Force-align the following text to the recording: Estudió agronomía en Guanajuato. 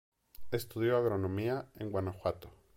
Estudió 0.49 0.97
agronomía 0.97 1.67
en 1.75 1.91
Guanajuato. 1.91 2.49